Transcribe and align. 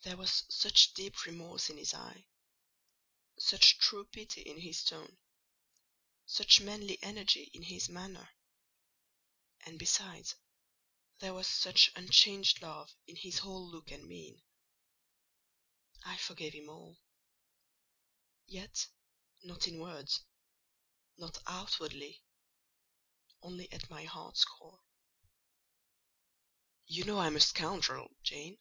There 0.00 0.16
was 0.16 0.44
such 0.48 0.94
deep 0.94 1.26
remorse 1.26 1.68
in 1.68 1.76
his 1.76 1.92
eye, 1.92 2.24
such 3.38 3.76
true 3.78 4.06
pity 4.06 4.40
in 4.40 4.58
his 4.60 4.82
tone, 4.82 5.18
such 6.24 6.58
manly 6.62 6.98
energy 7.02 7.50
in 7.52 7.64
his 7.64 7.86
manner; 7.90 8.30
and 9.66 9.78
besides, 9.78 10.34
there 11.18 11.34
was 11.34 11.46
such 11.46 11.90
unchanged 11.96 12.62
love 12.62 12.94
in 13.06 13.16
his 13.16 13.40
whole 13.40 13.68
look 13.70 13.90
and 13.90 14.06
mien—I 14.06 16.16
forgave 16.16 16.54
him 16.54 16.70
all: 16.70 16.98
yet 18.46 18.88
not 19.42 19.66
in 19.68 19.78
words, 19.80 20.22
not 21.18 21.36
outwardly; 21.46 22.22
only 23.42 23.70
at 23.70 23.90
my 23.90 24.04
heart's 24.04 24.46
core. 24.46 24.80
"You 26.86 27.04
know 27.04 27.18
I 27.18 27.26
am 27.26 27.36
a 27.36 27.40
scoundrel, 27.40 28.16
Jane?" 28.22 28.56